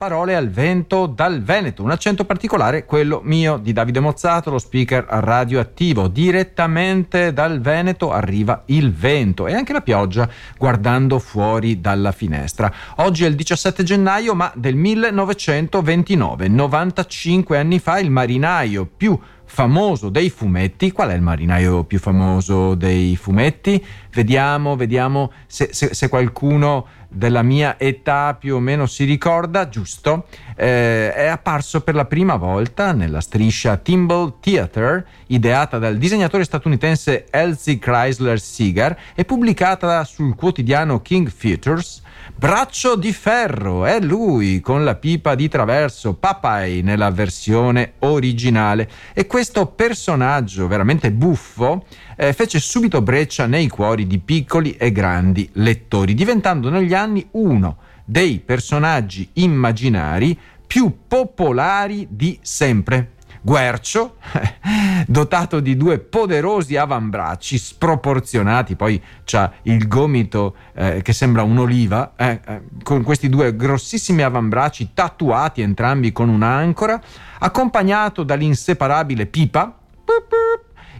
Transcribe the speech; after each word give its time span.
Parole 0.00 0.34
al 0.34 0.48
vento 0.48 1.04
dal 1.04 1.42
Veneto, 1.42 1.82
un 1.82 1.90
accento 1.90 2.24
particolare, 2.24 2.86
quello 2.86 3.20
mio 3.22 3.58
di 3.58 3.74
Davide 3.74 4.00
Mozzato, 4.00 4.50
lo 4.50 4.58
speaker 4.58 5.04
radioattivo. 5.06 6.08
Direttamente 6.08 7.34
dal 7.34 7.60
Veneto 7.60 8.10
arriva 8.10 8.62
il 8.68 8.94
vento 8.94 9.46
e 9.46 9.52
anche 9.52 9.74
la 9.74 9.82
pioggia 9.82 10.26
guardando 10.56 11.18
fuori 11.18 11.82
dalla 11.82 12.12
finestra. 12.12 12.72
Oggi 12.96 13.24
è 13.24 13.28
il 13.28 13.34
17 13.34 13.82
gennaio, 13.82 14.34
ma 14.34 14.50
del 14.54 14.74
1929, 14.74 16.48
95 16.48 17.58
anni 17.58 17.78
fa, 17.78 17.98
il 17.98 18.10
marinaio 18.10 18.86
più 18.86 19.20
famoso 19.52 20.10
dei 20.10 20.30
fumetti. 20.30 20.92
Qual 20.92 21.10
è 21.10 21.14
il 21.14 21.22
marinaio 21.22 21.82
più 21.82 21.98
famoso 21.98 22.76
dei 22.76 23.16
fumetti? 23.16 23.84
Vediamo, 24.12 24.76
vediamo 24.76 25.32
se, 25.46 25.70
se, 25.72 25.92
se 25.92 26.08
qualcuno 26.08 26.86
della 27.08 27.42
mia 27.42 27.76
età 27.76 28.36
più 28.38 28.54
o 28.54 28.60
meno 28.60 28.86
si 28.86 29.02
ricorda, 29.02 29.68
giusto? 29.68 30.26
Eh, 30.54 31.12
è 31.12 31.26
apparso 31.26 31.80
per 31.80 31.96
la 31.96 32.04
prima 32.04 32.36
volta 32.36 32.92
nella 32.92 33.20
striscia 33.20 33.76
Timble 33.76 34.34
Theater, 34.38 35.04
ideata 35.26 35.78
dal 35.78 35.98
disegnatore 35.98 36.44
statunitense 36.44 37.26
Elsie 37.28 37.80
Chrysler 37.80 38.38
Seeger 38.38 38.96
e 39.16 39.24
pubblicata 39.24 40.04
sul 40.04 40.36
quotidiano 40.36 41.02
King 41.02 41.28
Features. 41.28 42.02
Braccio 42.40 42.96
di 42.96 43.12
ferro, 43.12 43.84
è 43.84 44.00
lui 44.00 44.60
con 44.60 44.82
la 44.82 44.94
pipa 44.94 45.34
di 45.34 45.46
traverso, 45.46 46.14
Popeye 46.14 46.80
nella 46.80 47.10
versione 47.10 47.92
originale. 47.98 48.88
E 49.12 49.26
questo 49.26 49.66
personaggio 49.66 50.66
veramente 50.66 51.12
buffo 51.12 51.84
eh, 52.16 52.32
fece 52.32 52.58
subito 52.58 53.02
breccia 53.02 53.44
nei 53.44 53.68
cuori 53.68 54.06
di 54.06 54.18
piccoli 54.20 54.74
e 54.76 54.90
grandi 54.90 55.50
lettori, 55.52 56.14
diventando 56.14 56.70
negli 56.70 56.94
anni 56.94 57.28
uno 57.32 57.76
dei 58.06 58.38
personaggi 58.38 59.28
immaginari 59.34 60.34
più 60.66 61.00
popolari 61.06 62.06
di 62.08 62.38
sempre. 62.40 63.18
Guercio, 63.42 64.16
dotato 65.06 65.60
di 65.60 65.76
due 65.76 65.98
poderosi 65.98 66.76
avambracci 66.76 67.56
sproporzionati, 67.58 68.76
poi 68.76 69.02
c'ha 69.24 69.50
il 69.62 69.88
gomito 69.88 70.54
eh, 70.74 71.00
che 71.02 71.12
sembra 71.12 71.42
un'oliva, 71.42 72.12
eh, 72.16 72.40
eh, 72.46 72.62
con 72.82 73.02
questi 73.02 73.28
due 73.28 73.56
grossissimi 73.56 74.22
avambracci 74.22 74.90
tatuati 74.92 75.62
entrambi 75.62 76.12
con 76.12 76.28
un'ancora, 76.28 77.00
accompagnato 77.38 78.22
dall'inseparabile 78.22 79.26
Pipa, 79.26 79.74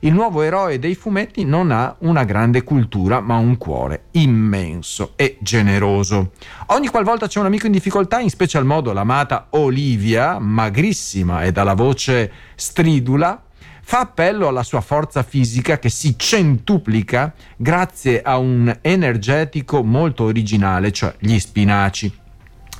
il 0.01 0.15
nuovo 0.15 0.41
eroe 0.41 0.79
dei 0.79 0.95
fumetti 0.95 1.45
non 1.45 1.70
ha 1.70 1.95
una 2.01 2.25
grande 2.25 2.62
cultura, 2.62 3.20
ma 3.20 3.37
un 3.37 3.59
cuore 3.59 4.05
immenso 4.12 5.12
e 5.17 5.37
generoso. 5.41 6.33
Ogni 6.69 6.89
qualvolta 6.89 7.27
c'è 7.27 7.39
un 7.39 7.47
amico 7.47 7.67
in 7.67 7.73
difficoltà, 7.73 8.19
in 8.19 8.31
special 8.31 8.65
modo 8.65 8.92
l'amata 8.92 9.48
Olivia, 9.51 10.39
magrissima 10.39 11.42
e 11.42 11.53
dalla 11.53 11.75
voce 11.75 12.33
stridula, 12.55 13.42
fa 13.83 14.01
appello 14.01 14.48
alla 14.48 14.62
sua 14.62 14.81
forza 14.81 15.23
fisica 15.23 15.79
che 15.79 15.91
si 15.91 16.14
centuplica 16.17 17.35
grazie 17.57 18.23
a 18.23 18.39
un 18.39 18.75
energetico 18.81 19.83
molto 19.83 20.25
originale, 20.25 20.92
cioè 20.92 21.14
gli 21.19 21.39
spinaci. 21.39 22.19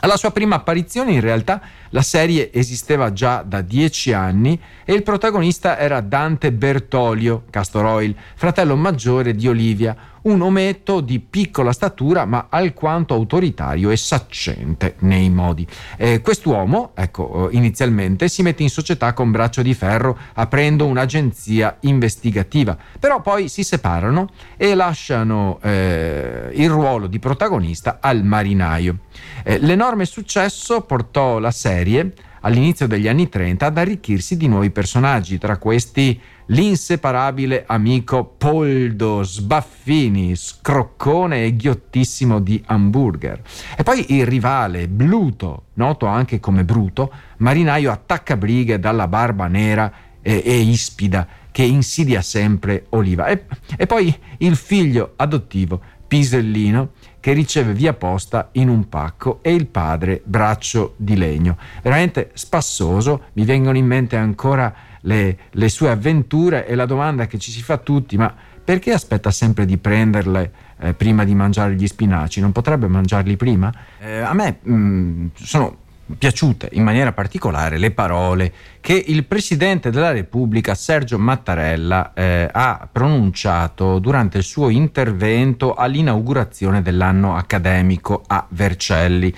Alla 0.03 0.17
sua 0.17 0.31
prima 0.31 0.57
apparizione 0.57 1.13
in 1.13 1.21
realtà 1.21 1.61
la 1.91 2.01
serie 2.01 2.51
esisteva 2.53 3.13
già 3.13 3.43
da 3.43 3.61
dieci 3.61 4.15
anni 4.15 4.59
e 4.85 4.95
il 4.95 5.03
protagonista 5.03 5.77
era 5.79 6.01
Dante 6.01 6.53
Bertolio, 6.53 7.45
Castor 7.51 7.85
Oil, 7.85 8.17
fratello 8.35 8.77
maggiore 8.77 9.35
di 9.35 9.47
Olivia, 9.47 9.95
un 10.23 10.41
ometto 10.41 11.01
di 11.01 11.19
piccola 11.21 11.73
statura 11.73 12.25
ma 12.25 12.47
alquanto 12.49 13.15
autoritario 13.15 13.91
e 13.91 13.97
saccente 13.97 14.97
nei 15.01 15.31
modi. 15.31 15.67
Eh, 15.97 16.21
quest'uomo, 16.21 16.93
ecco, 16.95 17.49
inizialmente 17.53 18.29
si 18.29 18.43
mette 18.43 18.63
in 18.63 18.71
società 18.71 19.13
con 19.13 19.31
Braccio 19.31 19.63
di 19.63 19.75
Ferro 19.75 20.17
aprendo 20.35 20.87
un'agenzia 20.87 21.79
investigativa, 21.81 22.77
però 22.99 23.21
poi 23.21 23.49
si 23.49 23.63
separano 23.63 24.29
e 24.57 24.75
lasciano 24.75 25.59
eh, 25.63 26.51
il 26.53 26.69
ruolo 26.69 27.07
di 27.07 27.19
protagonista 27.19 27.99
al 28.01 28.25
marinaio. 28.25 28.99
Eh, 29.45 29.59
l'enorme 29.59 30.05
successo 30.05 30.83
portò 30.83 31.39
la 31.39 31.51
serie 31.51 32.13
all'inizio 32.41 32.87
degli 32.87 33.09
anni 33.09 33.29
30 33.29 33.67
ad 33.67 33.79
arricchirsi 33.79 34.37
di 34.37 34.49
nuovi 34.49 34.71
personaggi, 34.71 35.39
tra 35.39 35.57
questi 35.59 36.19
l'inseparabile 36.47 37.65
amico 37.67 38.25
Poldo 38.25 39.23
Sbaffini, 39.23 40.35
scroccone 40.35 41.45
e 41.45 41.57
ghiottissimo 41.57 42.41
di 42.41 42.63
hamburger. 42.67 43.41
E 43.77 43.83
poi 43.83 44.17
il 44.17 44.27
rivale 44.27 44.89
Bluto, 44.89 45.65
noto 45.75 46.07
anche 46.07 46.41
come 46.41 46.65
Bruto, 46.65 47.13
marinaio 47.39 47.91
attaccabrighe 47.93 48.79
dalla 48.79 49.09
barba 49.09 49.47
nera 49.47 49.93
e, 50.23 50.43
e 50.45 50.61
ispida 50.61 51.27
che 51.51 51.63
insidia 51.63 52.23
sempre 52.23 52.87
Oliva. 52.91 53.27
E, 53.27 53.45
e 53.77 53.87
poi 53.87 54.15
il 54.39 54.57
figlio 54.57 55.13
adottivo 55.17 55.81
Pisellino 56.07 56.91
che 57.21 57.33
riceve 57.33 57.73
via 57.73 57.93
posta 57.93 58.49
in 58.53 58.69
un 58.69 58.89
pacco 58.89 59.39
e 59.43 59.55
il 59.55 59.67
padre 59.67 60.23
braccio 60.25 60.95
di 60.97 61.17
legno. 61.17 61.57
Veramente 61.83 62.31
spassoso, 62.33 63.25
mi 63.35 63.45
vengono 63.45 63.77
in 63.77 63.87
mente 63.87 64.17
ancora 64.17 64.75
le, 65.03 65.37
le 65.51 65.69
sue 65.69 65.91
avventure 65.91 66.67
e 66.67 66.75
la 66.75 66.87
domanda 66.87 67.27
che 67.27 67.39
ci 67.39 67.51
si 67.51 67.63
fa 67.63 67.77
tutti, 67.77 68.17
ma 68.17 68.35
perché 68.63 68.93
aspetta 68.93 69.31
sempre 69.31 69.67
di 69.67 69.79
prenderle 69.79 70.53
eh, 70.79 70.95
prima 70.95 71.25
di 71.25 71.35
mangiare 71.35 71.75
gli 71.75 71.87
spinaci? 71.87 72.41
Non 72.41 72.53
potrebbe 72.53 72.87
mangiarli 72.87 73.37
prima? 73.37 73.73
Eh, 73.99 74.19
a 74.19 74.33
me 74.33 74.59
mh, 74.63 74.73
mm, 74.73 75.27
sono 75.35 75.79
piaciute 76.19 76.69
in 76.73 76.83
maniera 76.83 77.13
particolare 77.13 77.79
le 77.79 77.91
parole 77.91 78.53
che 78.81 79.03
il 79.07 79.25
Presidente 79.25 79.91
della 79.91 80.11
Repubblica 80.11 80.75
Sergio 80.75 81.19
Mattarella 81.19 82.13
eh, 82.15 82.49
ha 82.51 82.89
pronunciato 82.91 83.99
durante 83.99 84.39
il 84.39 84.45
suo 84.45 84.69
intervento 84.69 85.75
all'inaugurazione 85.75 86.83
dell'anno 86.83 87.37
accademico 87.37 88.23
a 88.27 88.47
Vercelli. 88.51 89.33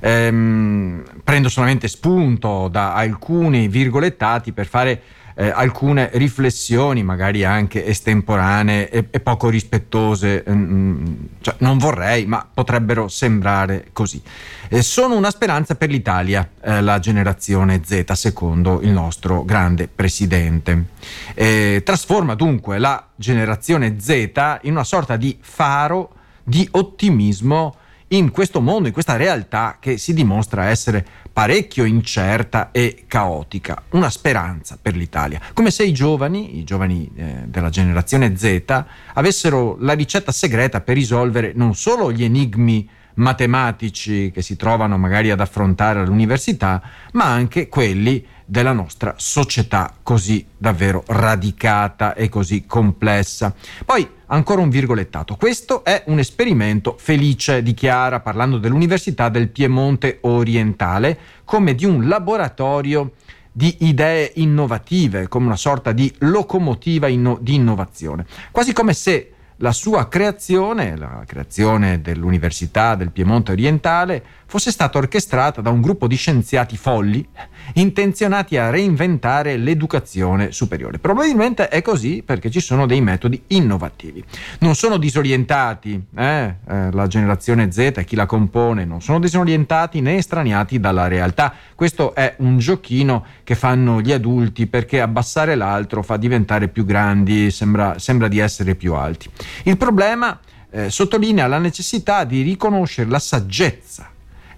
Ehm, 0.00 1.02
prendo 1.22 1.48
solamente 1.48 1.88
spunto 1.88 2.68
da 2.68 2.94
alcuni 2.94 3.68
virgolettati 3.68 4.52
per 4.52 4.66
fare 4.66 5.02
eh, 5.40 5.52
alcune 5.54 6.10
riflessioni, 6.14 7.04
magari 7.04 7.44
anche 7.44 7.86
estemporanee 7.86 8.90
e, 8.90 9.06
e 9.08 9.20
poco 9.20 9.48
rispettose, 9.48 10.42
mm, 10.50 11.06
cioè, 11.40 11.54
non 11.58 11.78
vorrei, 11.78 12.26
ma 12.26 12.44
potrebbero 12.52 13.06
sembrare 13.06 13.90
così. 13.92 14.20
Eh, 14.68 14.82
sono 14.82 15.16
una 15.16 15.30
speranza 15.30 15.76
per 15.76 15.90
l'Italia, 15.90 16.48
eh, 16.60 16.80
la 16.80 16.98
generazione 16.98 17.82
Z, 17.84 18.10
secondo 18.14 18.80
il 18.80 18.90
nostro 18.90 19.44
grande 19.44 19.86
presidente. 19.86 20.86
Eh, 21.34 21.82
trasforma 21.84 22.34
dunque 22.34 22.78
la 22.78 23.06
generazione 23.14 24.00
Z 24.00 24.58
in 24.62 24.72
una 24.72 24.84
sorta 24.84 25.16
di 25.16 25.38
faro 25.40 26.14
di 26.42 26.66
ottimismo 26.72 27.76
in 28.08 28.30
questo 28.30 28.60
mondo, 28.60 28.88
in 28.88 28.94
questa 28.94 29.16
realtà 29.16 29.76
che 29.80 29.98
si 29.98 30.14
dimostra 30.14 30.66
essere 30.66 31.04
parecchio 31.32 31.84
incerta 31.84 32.70
e 32.72 33.04
caotica, 33.06 33.82
una 33.90 34.10
speranza 34.10 34.78
per 34.80 34.96
l'Italia, 34.96 35.40
come 35.52 35.70
se 35.70 35.84
i 35.84 35.92
giovani, 35.92 36.58
i 36.58 36.64
giovani 36.64 37.10
eh, 37.14 37.44
della 37.46 37.70
generazione 37.70 38.36
Z, 38.36 38.84
avessero 39.14 39.76
la 39.80 39.92
ricetta 39.92 40.32
segreta 40.32 40.80
per 40.80 40.94
risolvere 40.94 41.52
non 41.54 41.74
solo 41.74 42.10
gli 42.10 42.24
enigmi 42.24 42.88
matematici 43.18 44.30
che 44.32 44.42
si 44.42 44.56
trovano 44.56 44.98
magari 44.98 45.30
ad 45.30 45.40
affrontare 45.40 46.00
all'università, 46.00 46.82
ma 47.12 47.26
anche 47.26 47.68
quelli 47.68 48.24
della 48.44 48.72
nostra 48.72 49.14
società 49.16 49.92
così 50.02 50.46
davvero 50.56 51.04
radicata 51.06 52.14
e 52.14 52.28
così 52.28 52.64
complessa. 52.64 53.54
Poi 53.84 54.08
ancora 54.26 54.62
un 54.62 54.70
virgolettato. 54.70 55.36
Questo 55.36 55.84
è 55.84 56.04
un 56.06 56.18
esperimento 56.18 56.96
felice, 56.98 57.62
dichiara, 57.62 58.20
parlando 58.20 58.58
dell'Università 58.58 59.28
del 59.28 59.50
Piemonte 59.50 60.18
orientale, 60.22 61.18
come 61.44 61.74
di 61.74 61.84
un 61.84 62.08
laboratorio 62.08 63.12
di 63.52 63.76
idee 63.80 64.32
innovative, 64.36 65.28
come 65.28 65.46
una 65.46 65.56
sorta 65.56 65.92
di 65.92 66.12
locomotiva 66.18 67.08
inno- 67.08 67.38
di 67.40 67.54
innovazione. 67.54 68.24
Quasi 68.50 68.72
come 68.72 68.94
se 68.94 69.32
la 69.58 69.72
sua 69.72 70.08
creazione, 70.08 70.96
la 70.96 71.24
creazione 71.26 72.00
dell'Università 72.00 72.94
del 72.94 73.10
Piemonte 73.10 73.52
orientale, 73.52 74.22
fosse 74.46 74.70
stata 74.70 74.98
orchestrata 74.98 75.60
da 75.60 75.70
un 75.70 75.82
gruppo 75.82 76.06
di 76.06 76.16
scienziati 76.16 76.76
folli 76.76 77.26
intenzionati 77.74 78.56
a 78.56 78.70
reinventare 78.70 79.56
l'educazione 79.56 80.52
superiore. 80.52 80.98
Probabilmente 80.98 81.68
è 81.68 81.82
così 81.82 82.22
perché 82.24 82.50
ci 82.50 82.60
sono 82.60 82.86
dei 82.86 83.02
metodi 83.02 83.42
innovativi. 83.48 84.24
Non 84.60 84.74
sono 84.74 84.96
disorientati, 84.96 86.02
eh, 86.16 86.54
eh, 86.66 86.90
la 86.92 87.06
generazione 87.08 87.70
Z 87.70 87.78
e 87.78 88.04
chi 88.04 88.16
la 88.16 88.24
compone, 88.24 88.86
non 88.86 89.02
sono 89.02 89.18
disorientati 89.18 90.00
né 90.00 90.16
estraniati 90.16 90.80
dalla 90.80 91.08
realtà. 91.08 91.52
Questo 91.74 92.14
è 92.14 92.36
un 92.38 92.58
giochino 92.58 93.26
che 93.44 93.54
fanno 93.54 94.00
gli 94.00 94.12
adulti 94.12 94.66
perché 94.66 95.00
abbassare 95.00 95.56
l'altro 95.56 96.02
fa 96.02 96.16
diventare 96.16 96.68
più 96.68 96.86
grandi, 96.86 97.50
sembra, 97.50 97.98
sembra 97.98 98.28
di 98.28 98.38
essere 98.38 98.74
più 98.76 98.94
alti. 98.94 99.28
Il 99.64 99.76
problema 99.76 100.38
eh, 100.70 100.90
sottolinea 100.90 101.46
la 101.46 101.58
necessità 101.58 102.24
di 102.24 102.42
riconoscere 102.42 103.08
la 103.08 103.18
saggezza 103.18 104.10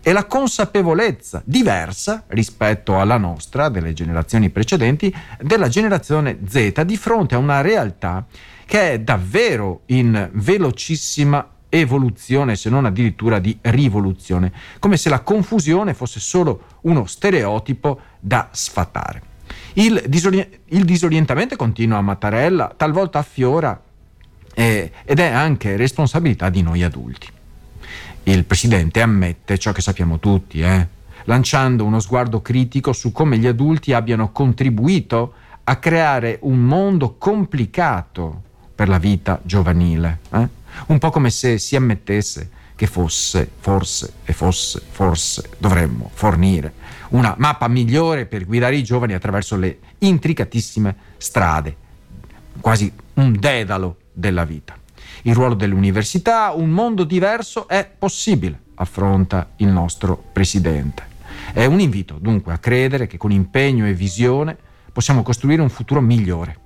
e 0.02 0.12
la 0.12 0.24
consapevolezza 0.24 1.42
diversa 1.44 2.24
rispetto 2.28 2.98
alla 2.98 3.18
nostra, 3.18 3.68
delle 3.68 3.92
generazioni 3.92 4.48
precedenti, 4.48 5.14
della 5.40 5.68
generazione 5.68 6.38
Z 6.48 6.82
di 6.82 6.96
fronte 6.96 7.34
a 7.34 7.38
una 7.38 7.60
realtà 7.60 8.24
che 8.64 8.92
è 8.92 9.00
davvero 9.00 9.82
in 9.86 10.30
velocissima 10.32 11.46
evoluzione, 11.68 12.56
se 12.56 12.70
non 12.70 12.84
addirittura 12.84 13.38
di 13.38 13.56
rivoluzione, 13.60 14.52
come 14.78 14.96
se 14.96 15.08
la 15.08 15.20
confusione 15.20 15.94
fosse 15.94 16.18
solo 16.18 16.78
uno 16.82 17.06
stereotipo 17.06 18.00
da 18.18 18.48
sfatare. 18.50 19.22
Il, 19.74 20.02
disori- 20.06 20.60
il 20.66 20.84
disorientamento 20.84 21.56
continua 21.56 21.98
a 21.98 22.02
Mattarella, 22.02 22.72
talvolta 22.76 23.18
affiora 23.18 23.80
eh, 24.54 24.90
ed 25.04 25.18
è 25.18 25.26
anche 25.26 25.76
responsabilità 25.76 26.48
di 26.48 26.62
noi 26.62 26.82
adulti. 26.82 27.28
Il 28.24 28.44
Presidente 28.44 29.00
ammette 29.00 29.58
ciò 29.58 29.72
che 29.72 29.80
sappiamo 29.80 30.18
tutti, 30.18 30.60
eh? 30.60 30.86
lanciando 31.24 31.84
uno 31.84 32.00
sguardo 32.00 32.42
critico 32.42 32.92
su 32.92 33.12
come 33.12 33.38
gli 33.38 33.46
adulti 33.46 33.92
abbiano 33.92 34.32
contribuito 34.32 35.34
a 35.64 35.76
creare 35.76 36.38
un 36.42 36.58
mondo 36.58 37.16
complicato 37.16 38.42
per 38.74 38.88
la 38.88 38.98
vita 38.98 39.40
giovanile. 39.42 40.20
Eh? 40.32 40.48
Un 40.86 40.98
po' 40.98 41.10
come 41.10 41.30
se 41.30 41.58
si 41.58 41.76
ammettesse 41.76 42.50
che 42.76 42.86
fosse, 42.86 43.48
forse 43.58 44.12
e 44.24 44.32
fosse, 44.32 44.82
forse 44.90 45.50
dovremmo 45.58 46.10
fornire 46.14 46.72
una 47.10 47.34
mappa 47.38 47.68
migliore 47.68 48.26
per 48.26 48.46
guidare 48.46 48.76
i 48.76 48.82
giovani 48.82 49.14
attraverso 49.14 49.56
le 49.56 49.78
intricatissime 49.98 50.94
strade, 51.16 51.76
quasi 52.60 52.92
un 53.14 53.36
dedalo 53.38 53.96
della 54.12 54.44
vita. 54.44 54.76
Il 55.22 55.34
ruolo 55.34 55.54
dell'università, 55.54 56.52
un 56.54 56.70
mondo 56.70 57.04
diverso 57.04 57.68
è 57.68 57.88
possibile, 57.98 58.60
affronta 58.76 59.50
il 59.56 59.68
nostro 59.68 60.22
Presidente. 60.32 61.08
È 61.52 61.64
un 61.64 61.80
invito 61.80 62.16
dunque 62.20 62.52
a 62.52 62.58
credere 62.58 63.06
che 63.06 63.16
con 63.16 63.32
impegno 63.32 63.86
e 63.86 63.92
visione 63.92 64.56
possiamo 64.92 65.22
costruire 65.22 65.62
un 65.62 65.68
futuro 65.68 66.00
migliore. 66.00 66.56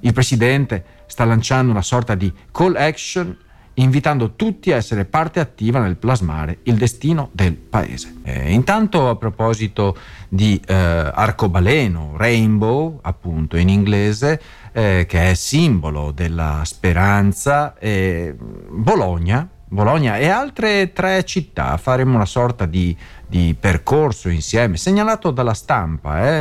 Il 0.00 0.12
Presidente 0.12 0.84
sta 1.06 1.24
lanciando 1.24 1.70
una 1.70 1.82
sorta 1.82 2.14
di 2.14 2.32
call 2.52 2.76
action 2.76 3.36
invitando 3.78 4.34
tutti 4.34 4.72
a 4.72 4.76
essere 4.76 5.04
parte 5.04 5.40
attiva 5.40 5.80
nel 5.80 5.96
plasmare 5.96 6.58
il 6.64 6.74
destino 6.74 7.30
del 7.32 7.54
paese. 7.54 8.16
E 8.22 8.52
intanto 8.52 9.08
a 9.08 9.16
proposito 9.16 9.96
di 10.28 10.60
eh, 10.66 10.74
arcobaleno, 10.74 12.14
rainbow 12.16 12.98
appunto 13.02 13.56
in 13.56 13.68
inglese, 13.68 14.40
eh, 14.72 15.06
che 15.08 15.30
è 15.30 15.34
simbolo 15.34 16.10
della 16.12 16.62
speranza, 16.64 17.76
eh, 17.78 18.34
Bologna, 18.36 19.48
Bologna 19.70 20.16
e 20.16 20.28
altre 20.28 20.94
tre 20.94 21.24
città 21.24 21.76
faremo 21.76 22.14
una 22.14 22.24
sorta 22.24 22.64
di, 22.64 22.96
di 23.26 23.54
percorso 23.58 24.30
insieme, 24.30 24.78
segnalato 24.78 25.30
dalla 25.30 25.52
stampa. 25.52 26.26
Eh? 26.26 26.38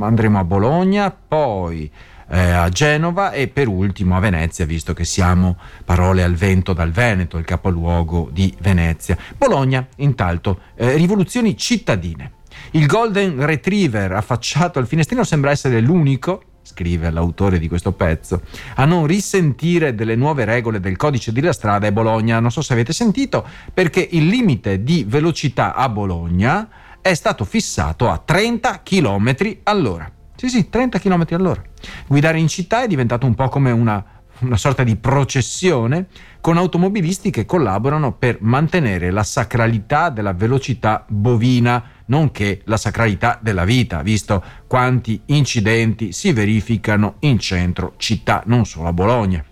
Andremo 0.00 0.38
a 0.38 0.44
Bologna, 0.44 1.10
poi 1.10 1.90
eh, 2.30 2.50
a 2.50 2.70
Genova 2.70 3.32
e 3.32 3.48
per 3.48 3.68
ultimo 3.68 4.16
a 4.16 4.20
Venezia, 4.20 4.64
visto 4.64 4.94
che 4.94 5.04
siamo 5.04 5.58
parole 5.84 6.22
al 6.22 6.34
vento 6.34 6.72
dal 6.72 6.90
Veneto, 6.90 7.36
il 7.36 7.44
capoluogo 7.44 8.30
di 8.32 8.54
Venezia. 8.60 9.18
Bologna, 9.36 9.86
intanto, 9.96 10.60
eh, 10.74 10.94
rivoluzioni 10.94 11.56
cittadine. 11.58 12.32
Il 12.70 12.86
Golden 12.86 13.44
Retriever 13.44 14.12
affacciato 14.12 14.78
al 14.78 14.86
finestrino 14.86 15.24
sembra 15.24 15.50
essere 15.50 15.80
l'unico 15.80 16.44
scrive 16.62 17.10
l'autore 17.10 17.58
di 17.58 17.68
questo 17.68 17.92
pezzo, 17.92 18.42
a 18.76 18.84
non 18.84 19.06
risentire 19.06 19.94
delle 19.94 20.16
nuove 20.16 20.44
regole 20.44 20.80
del 20.80 20.96
codice 20.96 21.32
della 21.32 21.52
strada 21.52 21.86
è 21.86 21.92
Bologna. 21.92 22.40
Non 22.40 22.50
so 22.50 22.62
se 22.62 22.72
avete 22.72 22.92
sentito, 22.92 23.46
perché 23.72 24.06
il 24.12 24.26
limite 24.26 24.82
di 24.82 25.04
velocità 25.06 25.74
a 25.74 25.88
Bologna 25.88 26.68
è 27.00 27.14
stato 27.14 27.44
fissato 27.44 28.08
a 28.08 28.18
30 28.18 28.80
km 28.82 29.36
all'ora. 29.64 30.10
Sì, 30.36 30.48
sì, 30.48 30.68
30 30.68 30.98
km 30.98 31.26
all'ora. 31.30 31.62
Guidare 32.06 32.38
in 32.38 32.48
città 32.48 32.82
è 32.82 32.86
diventato 32.86 33.26
un 33.26 33.34
po' 33.34 33.48
come 33.48 33.70
una, 33.70 34.04
una 34.40 34.56
sorta 34.56 34.82
di 34.82 34.96
processione 34.96 36.06
con 36.40 36.56
automobilisti 36.56 37.30
che 37.30 37.44
collaborano 37.44 38.12
per 38.12 38.38
mantenere 38.40 39.10
la 39.10 39.22
sacralità 39.22 40.10
della 40.10 40.32
velocità 40.32 41.04
bovina, 41.08 41.82
nonché 42.12 42.60
la 42.64 42.76
sacralità 42.76 43.38
della 43.40 43.64
vita, 43.64 44.02
visto 44.02 44.44
quanti 44.66 45.22
incidenti 45.26 46.12
si 46.12 46.30
verificano 46.32 47.14
in 47.20 47.38
centro 47.38 47.94
città, 47.96 48.42
non 48.46 48.66
solo 48.66 48.88
a 48.88 48.92
Bologna. 48.92 49.42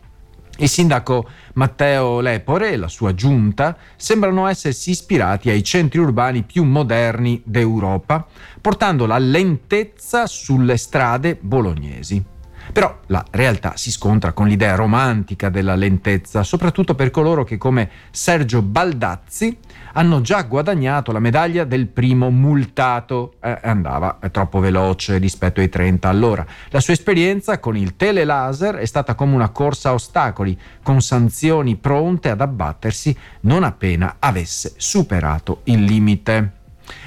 Il 0.59 0.69
sindaco 0.69 1.27
Matteo 1.55 2.21
Lepore 2.21 2.73
e 2.73 2.77
la 2.77 2.89
sua 2.89 3.15
giunta 3.15 3.75
sembrano 3.97 4.47
essersi 4.47 4.91
ispirati 4.91 5.49
ai 5.49 5.65
centri 5.65 6.01
urbani 6.01 6.43
più 6.43 6.65
moderni 6.65 7.41
d'Europa, 7.47 8.27
portando 8.61 9.06
la 9.06 9.17
lentezza 9.17 10.27
sulle 10.27 10.77
strade 10.77 11.39
bolognesi. 11.41 12.23
Però 12.72 12.99
la 13.06 13.25
realtà 13.31 13.72
si 13.76 13.90
scontra 13.90 14.32
con 14.32 14.46
l'idea 14.46 14.76
romantica 14.76 15.49
della 15.49 15.75
lentezza, 15.75 16.43
soprattutto 16.43 16.94
per 16.94 17.11
coloro 17.11 17.43
che 17.43 17.58
come 17.58 17.90
Sergio 18.11 18.62
Baldazzi 18.62 19.56
hanno 19.94 20.20
già 20.20 20.43
guadagnato 20.43 21.11
la 21.11 21.19
medaglia 21.19 21.64
del 21.64 21.88
primo 21.88 22.31
multato. 22.31 23.34
Eh, 23.43 23.58
andava 23.62 24.19
troppo 24.31 24.61
veloce 24.61 25.19
rispetto 25.19 25.61
ai 25.61 25.69
30 25.69 26.08
all'ora. 26.08 26.46
La 26.69 26.81
sua 26.81 26.93
esperienza 26.93 27.58
con 27.58 27.76
il 27.76 27.96
telelaser 27.96 28.76
è 28.76 28.84
stata 28.84 29.14
come 29.14 29.34
una 29.34 29.49
corsa 29.49 29.90
a 29.90 29.94
ostacoli, 29.94 30.58
con 30.82 31.00
sanzioni 31.00 31.76
pronte 31.76 32.31
ad 32.31 32.40
abbattersi 32.40 33.17
non 33.40 33.64
appena 33.64 34.17
avesse 34.20 34.75
superato 34.76 35.62
il 35.64 35.82
limite. 35.82 36.58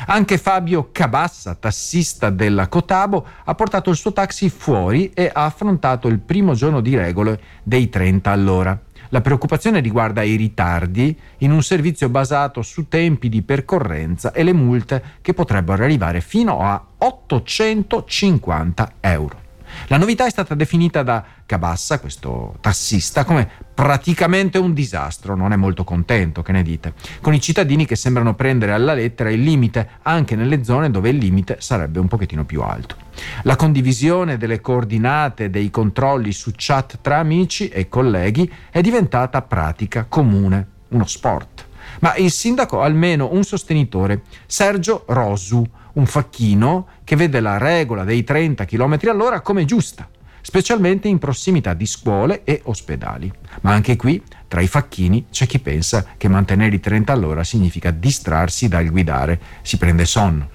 Anche 0.08 0.38
Fabio 0.38 0.90
Cabassa, 0.92 1.56
tassista 1.56 2.30
della 2.30 2.68
Cotabo, 2.68 3.26
ha 3.44 3.56
portato 3.56 3.90
il 3.90 3.96
suo 3.96 4.14
taxi 4.14 4.50
fuori 4.50 5.12
e 5.14 5.30
ha 5.34 5.46
affrontato 5.46 6.08
il 6.08 6.20
primo 6.20 6.54
giorno 6.54 6.82
di 6.82 6.96
regole 6.96 7.40
dei 7.64 7.90
30 7.90 8.32
all'ora. 8.32 8.80
La 9.10 9.22
preoccupazione 9.22 9.80
riguarda 9.80 10.24
i 10.24 10.36
ritardi 10.36 11.16
in 11.40 11.52
un 11.52 11.62
servizio 11.62 12.10
basato 12.10 12.64
su 12.64 12.88
tempi 12.88 13.30
di 13.30 13.44
percorrenza 13.44 14.32
e 14.32 14.42
le 14.42 14.54
multe 14.54 15.04
che 15.22 15.34
potrebbero 15.36 15.84
arrivare 15.84 16.20
fino 16.20 16.62
a 16.62 16.84
850 16.98 18.94
euro. 19.02 19.43
La 19.88 19.98
novità 19.98 20.26
è 20.26 20.30
stata 20.30 20.56
definita 20.56 21.04
da 21.04 21.24
Cabassa, 21.46 22.00
questo 22.00 22.56
tassista, 22.62 23.26
come 23.26 23.50
praticamente 23.74 24.58
un 24.58 24.74
disastro, 24.74 25.36
non 25.36 25.52
è 25.52 25.56
molto 25.58 25.84
contento, 25.84 26.42
che 26.42 26.54
ne 26.54 26.64
dite, 26.64 26.94
con 27.22 27.34
i 27.34 27.42
cittadini 27.42 27.86
che 27.86 27.98
sembrano 27.98 28.34
prendere 28.34 28.72
alla 28.72 28.94
lettera 28.94 29.30
il 29.30 29.42
limite 29.42 29.90
anche 30.04 30.36
nelle 30.36 30.64
zone 30.64 30.90
dove 30.90 31.10
il 31.10 31.18
limite 31.18 31.58
sarebbe 31.60 32.00
un 32.00 32.08
pochettino 32.08 32.46
più 32.46 32.62
alto. 32.62 32.96
La 33.44 33.58
condivisione 33.58 34.38
delle 34.38 34.62
coordinate 34.62 35.50
dei 35.50 35.70
controlli 35.70 36.32
su 36.32 36.52
chat 36.56 37.00
tra 37.02 37.18
amici 37.18 37.68
e 37.68 37.90
colleghi 37.90 38.52
è 38.70 38.80
diventata 38.82 39.42
pratica 39.42 40.06
comune, 40.08 40.68
uno 40.90 41.06
sport. 41.06 41.66
Ma 42.00 42.16
il 42.16 42.32
sindaco 42.32 42.82
ha 42.82 42.86
almeno 42.86 43.30
un 43.32 43.44
sostenitore, 43.44 44.24
Sergio 44.46 45.04
Rosu, 45.08 45.64
un 45.94 46.06
facchino 46.06 46.88
che 47.04 47.16
vede 47.16 47.40
la 47.40 47.58
regola 47.58 48.04
dei 48.04 48.24
30 48.24 48.66
km 48.66 49.00
all'ora 49.10 49.42
come 49.42 49.66
giusta, 49.66 50.10
specialmente 50.42 51.08
in 51.08 51.20
prossimità 51.20 51.74
di 51.74 51.86
scuole 51.86 52.44
e 52.44 52.62
ospedali. 52.66 53.32
Ma 53.62 53.72
anche 53.72 53.96
qui, 53.96 54.22
tra 54.48 54.62
i 54.62 54.68
facchini, 54.68 55.28
c'è 55.30 55.46
chi 55.46 55.60
pensa 55.60 56.06
che 56.18 56.28
mantenere 56.28 56.76
i 56.76 56.80
30 56.80 57.14
all'ora 57.14 57.44
significa 57.44 57.92
distrarsi 57.92 58.68
dal 58.68 58.90
guidare, 58.90 59.40
si 59.62 59.78
prende 59.78 60.06
sonno. 60.06 60.50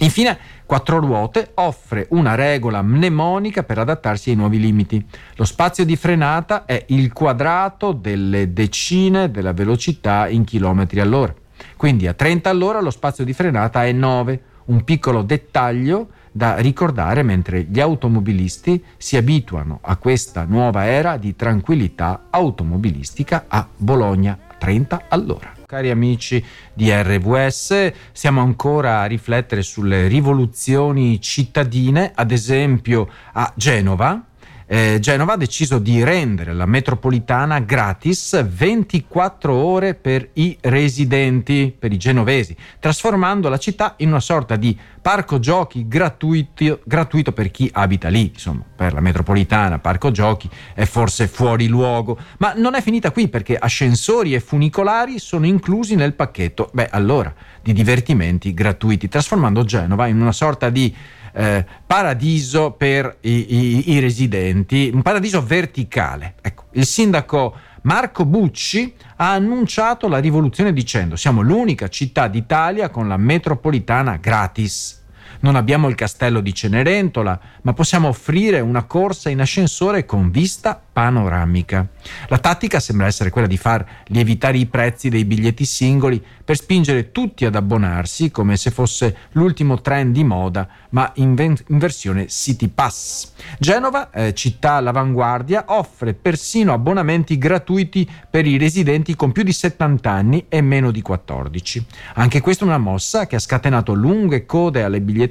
Infine, 0.00 0.38
Quattro 0.66 0.98
ruote 0.98 1.52
offre 1.54 2.08
una 2.10 2.34
regola 2.34 2.82
mnemonica 2.82 3.62
per 3.62 3.78
adattarsi 3.78 4.30
ai 4.30 4.36
nuovi 4.36 4.58
limiti. 4.58 5.06
Lo 5.36 5.44
spazio 5.44 5.84
di 5.84 5.94
frenata 5.94 6.64
è 6.64 6.86
il 6.88 7.12
quadrato 7.12 7.92
delle 7.92 8.52
decine 8.52 9.30
della 9.30 9.52
velocità 9.52 10.26
in 10.26 10.42
chilometri 10.42 10.98
all'ora. 10.98 11.32
Quindi 11.76 12.08
a 12.08 12.14
30 12.14 12.50
all'ora 12.50 12.80
lo 12.80 12.90
spazio 12.90 13.22
di 13.22 13.32
frenata 13.32 13.84
è 13.84 13.92
9, 13.92 14.42
un 14.66 14.84
piccolo 14.84 15.22
dettaglio 15.22 16.08
da 16.32 16.58
ricordare 16.58 17.22
mentre 17.22 17.62
gli 17.62 17.80
automobilisti 17.80 18.82
si 18.96 19.16
abituano 19.16 19.78
a 19.82 19.96
questa 19.96 20.44
nuova 20.44 20.86
era 20.86 21.16
di 21.16 21.34
tranquillità 21.34 22.26
automobilistica 22.30 23.46
a 23.48 23.66
Bologna 23.74 24.38
30 24.58 25.04
all'ora. 25.08 25.54
Cari 25.66 25.90
amici 25.90 26.42
di 26.72 26.90
RVS, 26.92 27.92
siamo 28.12 28.40
ancora 28.40 29.00
a 29.00 29.06
riflettere 29.06 29.62
sulle 29.62 30.06
rivoluzioni 30.08 31.20
cittadine, 31.20 32.12
ad 32.14 32.30
esempio 32.30 33.08
a 33.32 33.50
Genova, 33.56 34.22
eh, 34.68 34.98
Genova 35.00 35.34
ha 35.34 35.36
deciso 35.36 35.78
di 35.78 36.02
rendere 36.02 36.52
la 36.52 36.66
metropolitana 36.66 37.60
gratis 37.60 38.44
24 38.44 39.54
ore 39.54 39.94
per 39.94 40.30
i 40.34 40.56
residenti, 40.60 41.74
per 41.76 41.92
i 41.92 41.96
genovesi, 41.96 42.56
trasformando 42.80 43.48
la 43.48 43.58
città 43.58 43.94
in 43.98 44.08
una 44.08 44.20
sorta 44.20 44.56
di 44.56 44.76
parco 45.06 45.38
giochi 45.38 45.86
gratuito, 45.86 46.80
gratuito 46.82 47.30
per 47.30 47.52
chi 47.52 47.70
abita 47.72 48.08
lì. 48.08 48.32
Insomma, 48.34 48.64
per 48.74 48.92
la 48.92 48.98
metropolitana, 48.98 49.78
parco 49.78 50.10
giochi 50.10 50.50
è 50.74 50.84
forse 50.84 51.28
fuori 51.28 51.68
luogo, 51.68 52.18
ma 52.38 52.54
non 52.56 52.74
è 52.74 52.82
finita 52.82 53.12
qui 53.12 53.28
perché 53.28 53.56
ascensori 53.56 54.34
e 54.34 54.40
funicolari 54.40 55.20
sono 55.20 55.46
inclusi 55.46 55.94
nel 55.94 56.14
pacchetto. 56.14 56.70
Beh, 56.72 56.88
allora 56.90 57.32
di 57.62 57.72
divertimenti 57.72 58.52
gratuiti, 58.52 59.06
trasformando 59.06 59.62
Genova 59.62 60.08
in 60.08 60.20
una 60.20 60.32
sorta 60.32 60.70
di 60.70 60.92
eh, 61.34 61.64
paradiso 61.86 62.72
per 62.72 63.18
i, 63.20 63.30
i, 63.30 63.92
i, 63.92 64.00
residenti, 64.00 64.90
un 64.92 65.02
paradiso 65.02 65.40
verticale. 65.40 66.34
Ecco, 66.40 66.64
il 66.72 66.84
sindaco 66.84 67.54
Marco 67.86 68.24
Bucci 68.24 68.92
ha 69.18 69.30
annunciato 69.30 70.08
la 70.08 70.18
rivoluzione 70.18 70.72
dicendo 70.72 71.14
siamo 71.14 71.40
l'unica 71.40 71.86
città 71.86 72.26
d'Italia 72.26 72.88
con 72.88 73.06
la 73.06 73.16
metropolitana 73.16 74.16
gratis. 74.16 75.04
Non 75.40 75.56
abbiamo 75.56 75.88
il 75.88 75.94
castello 75.94 76.40
di 76.40 76.54
Cenerentola, 76.54 77.38
ma 77.62 77.72
possiamo 77.72 78.08
offrire 78.08 78.60
una 78.60 78.84
corsa 78.84 79.28
in 79.28 79.40
ascensore 79.40 80.04
con 80.06 80.30
vista 80.30 80.80
panoramica. 80.96 81.86
La 82.28 82.38
tattica 82.38 82.80
sembra 82.80 83.06
essere 83.06 83.28
quella 83.30 83.46
di 83.46 83.58
far 83.58 83.84
lievitare 84.06 84.56
i 84.56 84.66
prezzi 84.66 85.10
dei 85.10 85.26
biglietti 85.26 85.66
singoli 85.66 86.24
per 86.42 86.56
spingere 86.56 87.12
tutti 87.12 87.44
ad 87.44 87.54
abbonarsi 87.54 88.30
come 88.30 88.56
se 88.56 88.70
fosse 88.70 89.16
l'ultimo 89.32 89.80
trend 89.80 90.14
di 90.14 90.24
moda, 90.24 90.66
ma 90.90 91.10
in, 91.16 91.34
ven- 91.34 91.56
in 91.68 91.78
versione 91.78 92.28
City 92.28 92.68
Pass. 92.68 93.32
Genova, 93.58 94.10
eh, 94.10 94.32
città 94.32 94.74
all'avanguardia, 94.74 95.64
offre 95.68 96.14
persino 96.14 96.72
abbonamenti 96.72 97.36
gratuiti 97.36 98.08
per 98.30 98.46
i 98.46 98.56
residenti 98.56 99.14
con 99.16 99.32
più 99.32 99.42
di 99.42 99.52
70 99.52 100.10
anni 100.10 100.46
e 100.48 100.60
meno 100.62 100.90
di 100.90 101.02
14. 101.02 101.84
Anche 102.14 102.40
questa 102.40 102.64
è 102.64 102.68
una 102.68 102.78
mossa 102.78 103.26
che 103.26 103.36
ha 103.36 103.40
scatenato 103.40 103.92
lunghe 103.92 104.46
code 104.46 104.82
alle 104.82 105.00
biglietterie 105.00 105.25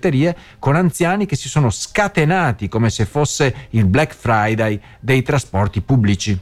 con 0.59 0.75
anziani 0.75 1.25
che 1.25 1.35
si 1.35 1.49
sono 1.49 1.69
scatenati 1.69 2.67
come 2.67 2.89
se 2.89 3.05
fosse 3.05 3.67
il 3.71 3.85
Black 3.85 4.13
Friday 4.13 4.79
dei 4.99 5.21
trasporti 5.21 5.81
pubblici. 5.81 6.37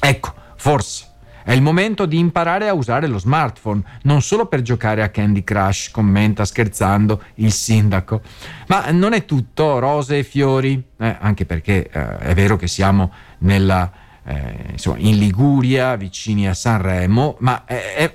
Ecco, 0.00 0.34
forse 0.56 1.06
è 1.48 1.52
il 1.52 1.62
momento 1.62 2.04
di 2.04 2.18
imparare 2.18 2.68
a 2.68 2.74
usare 2.74 3.06
lo 3.06 3.18
smartphone, 3.18 3.82
non 4.02 4.20
solo 4.20 4.44
per 4.44 4.60
giocare 4.60 5.02
a 5.02 5.08
Candy 5.08 5.44
Crush, 5.44 5.90
commenta 5.90 6.44
scherzando 6.44 7.22
il 7.36 7.52
sindaco. 7.52 8.20
Ma 8.66 8.90
non 8.90 9.14
è 9.14 9.24
tutto 9.24 9.78
rose 9.78 10.18
e 10.18 10.24
fiori, 10.24 10.82
eh, 10.98 11.16
anche 11.18 11.46
perché 11.46 11.88
eh, 11.90 12.18
è 12.18 12.34
vero 12.34 12.56
che 12.56 12.66
siamo 12.66 13.10
nella, 13.38 13.90
eh, 14.24 14.72
insomma, 14.72 14.98
in 14.98 15.16
Liguria, 15.16 15.96
vicini 15.96 16.46
a 16.46 16.52
Sanremo, 16.52 17.36
ma 17.38 17.64
è, 17.64 17.94
è 17.96 18.14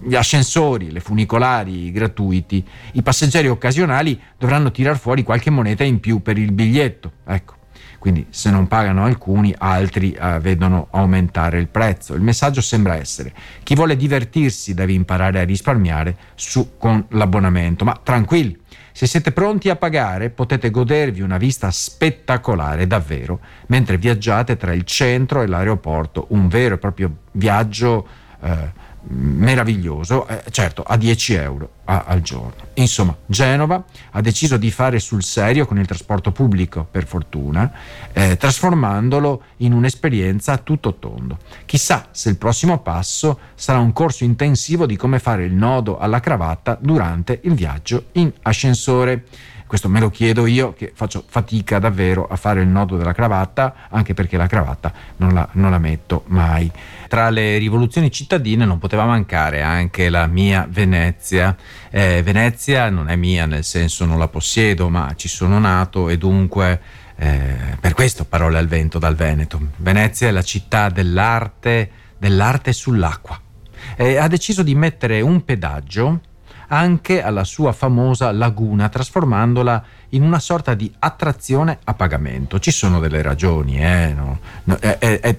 gli 0.00 0.14
ascensori, 0.14 0.90
le 0.90 1.00
funicolari 1.00 1.90
gratuiti, 1.90 2.64
i 2.92 3.02
passeggeri 3.02 3.48
occasionali 3.48 4.20
dovranno 4.38 4.70
tirar 4.70 4.98
fuori 4.98 5.22
qualche 5.22 5.50
moneta 5.50 5.84
in 5.84 6.00
più 6.00 6.20
per 6.22 6.38
il 6.38 6.52
biglietto. 6.52 7.12
Ecco. 7.26 7.56
Quindi 7.98 8.26
se 8.30 8.50
non 8.50 8.68
pagano 8.68 9.04
alcuni, 9.04 9.52
altri 9.58 10.12
eh, 10.12 10.38
vedono 10.38 10.86
aumentare 10.92 11.58
il 11.58 11.66
prezzo. 11.66 12.14
Il 12.14 12.22
messaggio 12.22 12.60
sembra 12.60 12.94
essere 12.94 13.32
chi 13.64 13.74
vuole 13.74 13.96
divertirsi 13.96 14.72
deve 14.72 14.92
imparare 14.92 15.40
a 15.40 15.44
risparmiare 15.44 16.16
su, 16.36 16.76
con 16.78 17.04
l'abbonamento, 17.10 17.84
ma 17.84 17.98
tranquilli. 18.00 18.56
Se 18.92 19.06
siete 19.06 19.30
pronti 19.30 19.68
a 19.68 19.76
pagare 19.76 20.30
potete 20.30 20.70
godervi 20.70 21.20
una 21.20 21.36
vista 21.36 21.70
spettacolare 21.70 22.86
davvero 22.86 23.40
mentre 23.66 23.96
viaggiate 23.96 24.56
tra 24.56 24.72
il 24.72 24.84
centro 24.84 25.42
e 25.42 25.46
l'aeroporto, 25.46 26.26
un 26.30 26.48
vero 26.48 26.74
e 26.74 26.78
proprio 26.78 27.16
viaggio 27.32 28.06
eh, 28.40 28.72
meraviglioso, 29.10 30.26
eh, 30.26 30.42
certo 30.50 30.82
a 30.82 30.96
10 30.96 31.34
euro 31.34 31.70
a, 31.84 32.04
al 32.06 32.20
giorno. 32.20 32.54
Insomma, 32.74 33.16
Genova 33.26 33.84
ha 34.10 34.20
deciso 34.20 34.56
di 34.56 34.70
fare 34.70 34.98
sul 34.98 35.22
serio 35.22 35.66
con 35.66 35.78
il 35.78 35.86
trasporto 35.86 36.32
pubblico, 36.32 36.86
per 36.90 37.06
fortuna, 37.06 37.72
eh, 38.12 38.36
trasformandolo 38.36 39.42
in 39.58 39.72
un'esperienza 39.72 40.52
a 40.52 40.58
tutto 40.58 40.96
tondo. 40.96 41.38
Chissà 41.64 42.08
se 42.10 42.28
il 42.28 42.36
prossimo 42.36 42.78
passo 42.80 43.38
sarà 43.54 43.78
un 43.78 43.92
corso 43.92 44.24
intensivo 44.24 44.86
di 44.86 44.96
come 44.96 45.18
fare 45.18 45.44
il 45.44 45.54
nodo 45.54 45.98
alla 45.98 46.20
cravatta 46.20 46.78
durante 46.80 47.40
il 47.44 47.54
viaggio 47.54 48.06
in 48.12 48.32
ascensore. 48.42 49.24
Questo 49.68 49.90
me 49.90 50.00
lo 50.00 50.08
chiedo 50.08 50.46
io 50.46 50.72
che 50.72 50.92
faccio 50.94 51.22
fatica 51.28 51.78
davvero 51.78 52.26
a 52.26 52.36
fare 52.36 52.62
il 52.62 52.68
nodo 52.68 52.96
della 52.96 53.12
cravatta, 53.12 53.86
anche 53.90 54.14
perché 54.14 54.38
la 54.38 54.46
cravatta 54.46 54.90
non 55.16 55.34
la, 55.34 55.46
non 55.52 55.70
la 55.70 55.78
metto 55.78 56.24
mai. 56.28 56.72
Tra 57.06 57.28
le 57.28 57.58
rivoluzioni 57.58 58.10
cittadine 58.10 58.64
non 58.64 58.78
poteva 58.78 59.04
mancare 59.04 59.60
anche 59.60 60.08
la 60.08 60.26
mia 60.26 60.66
Venezia. 60.68 61.54
Eh, 61.90 62.22
Venezia 62.22 62.88
non 62.88 63.10
è 63.10 63.16
mia, 63.16 63.44
nel 63.44 63.62
senso 63.62 64.06
non 64.06 64.18
la 64.18 64.28
possiedo, 64.28 64.88
ma 64.88 65.12
ci 65.16 65.28
sono 65.28 65.58
nato 65.58 66.08
e 66.08 66.16
dunque 66.16 66.80
eh, 67.16 67.76
per 67.78 67.92
questo 67.92 68.24
parole 68.24 68.56
al 68.56 68.68
vento 68.68 68.98
dal 68.98 69.16
Veneto. 69.16 69.60
Venezia 69.76 70.28
è 70.28 70.30
la 70.30 70.42
città 70.42 70.88
dell'arte, 70.88 71.90
dell'arte 72.16 72.72
sull'acqua. 72.72 73.38
Eh, 73.96 74.16
ha 74.16 74.28
deciso 74.28 74.62
di 74.62 74.74
mettere 74.74 75.20
un 75.20 75.44
pedaggio 75.44 76.20
anche 76.68 77.22
alla 77.22 77.44
sua 77.44 77.72
famosa 77.72 78.32
laguna, 78.32 78.88
trasformandola 78.88 79.84
in 80.10 80.22
una 80.22 80.38
sorta 80.38 80.74
di 80.74 80.92
attrazione 80.98 81.78
a 81.84 81.94
pagamento. 81.94 82.58
Ci 82.58 82.70
sono 82.70 83.00
delle 83.00 83.22
ragioni, 83.22 83.78
eh? 83.78 84.12
no, 84.14 84.38
no, 84.64 84.76
è, 84.78 84.98
è, 84.98 85.36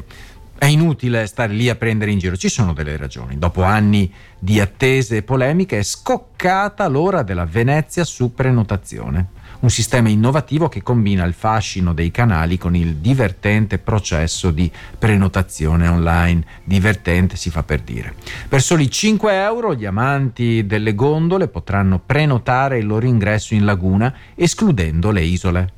è, 0.57 0.65
inutile 0.65 1.25
stare 1.27 1.53
lì 1.53 1.69
a 1.69 1.75
prendere 1.75 2.11
in 2.11 2.19
giro, 2.19 2.35
ci 2.35 2.49
sono 2.49 2.73
delle 2.73 2.97
ragioni. 2.97 3.37
Dopo 3.37 3.63
anni 3.63 4.11
di 4.37 4.59
attese 4.59 5.17
e 5.17 5.23
polemiche 5.23 5.79
è 5.79 5.83
scoccata 5.83 6.87
l'ora 6.87 7.23
della 7.23 7.45
Venezia 7.45 8.03
su 8.03 8.33
prenotazione 8.33 9.37
un 9.61 9.69
sistema 9.69 10.09
innovativo 10.09 10.69
che 10.69 10.81
combina 10.81 11.25
il 11.25 11.33
fascino 11.33 11.93
dei 11.93 12.11
canali 12.11 12.57
con 12.57 12.75
il 12.75 12.95
divertente 12.95 13.77
processo 13.77 14.51
di 14.51 14.71
prenotazione 14.97 15.87
online. 15.87 16.45
Divertente 16.63 17.35
si 17.35 17.49
fa 17.49 17.63
per 17.63 17.81
dire. 17.81 18.13
Per 18.47 18.61
soli 18.61 18.89
5 18.89 19.33
euro 19.33 19.75
gli 19.75 19.85
amanti 19.85 20.65
delle 20.65 20.95
gondole 20.95 21.47
potranno 21.47 22.01
prenotare 22.05 22.77
il 22.77 22.87
loro 22.87 23.05
ingresso 23.05 23.53
in 23.53 23.65
laguna 23.65 24.13
escludendo 24.35 25.11
le 25.11 25.21
isole. 25.21 25.73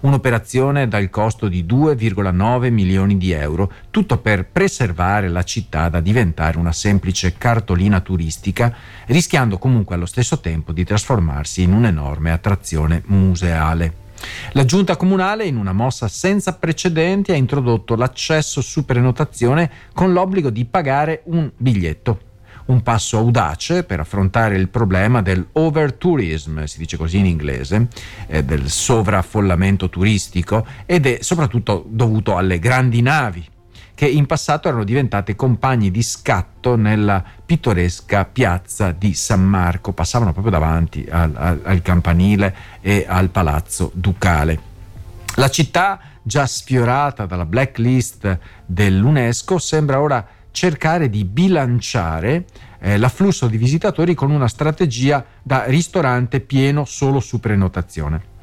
Un'operazione 0.00 0.88
dal 0.88 1.10
costo 1.10 1.48
di 1.48 1.64
2,9 1.64 2.70
milioni 2.70 3.16
di 3.16 3.32
euro, 3.32 3.72
tutto 3.90 4.18
per 4.18 4.46
preservare 4.46 5.28
la 5.28 5.42
città 5.42 5.88
da 5.88 6.00
diventare 6.00 6.58
una 6.58 6.72
semplice 6.72 7.34
cartolina 7.38 8.00
turistica, 8.00 8.74
rischiando 9.06 9.58
comunque 9.58 9.94
allo 9.94 10.06
stesso 10.06 10.40
tempo 10.40 10.72
di 10.72 10.84
trasformarsi 10.84 11.62
in 11.62 11.72
un'enorme 11.72 12.30
attrazione 12.30 13.02
museale. 13.06 14.04
La 14.52 14.64
giunta 14.64 14.96
comunale, 14.96 15.44
in 15.44 15.56
una 15.56 15.72
mossa 15.72 16.08
senza 16.08 16.54
precedenti, 16.54 17.32
ha 17.32 17.36
introdotto 17.36 17.94
l'accesso 17.96 18.60
su 18.60 18.84
prenotazione 18.84 19.70
con 19.92 20.12
l'obbligo 20.12 20.50
di 20.50 20.64
pagare 20.64 21.22
un 21.26 21.50
biglietto 21.56 22.25
un 22.66 22.82
passo 22.82 23.18
audace 23.18 23.84
per 23.84 24.00
affrontare 24.00 24.56
il 24.56 24.68
problema 24.68 25.22
dell'overtourism, 25.22 26.64
si 26.64 26.78
dice 26.78 26.96
così 26.96 27.18
in 27.18 27.26
inglese, 27.26 27.88
eh, 28.26 28.44
del 28.44 28.68
sovraffollamento 28.68 29.88
turistico 29.88 30.66
ed 30.84 31.06
è 31.06 31.18
soprattutto 31.20 31.84
dovuto 31.88 32.36
alle 32.36 32.58
grandi 32.58 33.02
navi 33.02 33.48
che 33.96 34.06
in 34.06 34.26
passato 34.26 34.68
erano 34.68 34.84
diventate 34.84 35.34
compagni 35.34 35.90
di 35.90 36.02
scatto 36.02 36.76
nella 36.76 37.24
pittoresca 37.46 38.26
piazza 38.26 38.92
di 38.92 39.14
San 39.14 39.42
Marco, 39.42 39.92
passavano 39.92 40.32
proprio 40.32 40.52
davanti 40.52 41.06
al, 41.10 41.32
al, 41.34 41.60
al 41.64 41.80
campanile 41.80 42.54
e 42.82 43.06
al 43.08 43.30
palazzo 43.30 43.90
ducale. 43.94 44.74
La 45.36 45.48
città, 45.48 45.98
già 46.22 46.46
sfiorata 46.46 47.24
dalla 47.24 47.46
blacklist 47.46 48.38
dell'UNESCO, 48.66 49.58
sembra 49.58 50.00
ora 50.00 50.26
cercare 50.56 51.10
di 51.10 51.24
bilanciare 51.24 52.46
eh, 52.78 52.96
l'afflusso 52.96 53.46
di 53.46 53.58
visitatori 53.58 54.14
con 54.14 54.30
una 54.30 54.48
strategia 54.48 55.22
da 55.42 55.64
ristorante 55.64 56.40
pieno 56.40 56.86
solo 56.86 57.20
su 57.20 57.40
prenotazione. 57.40 58.34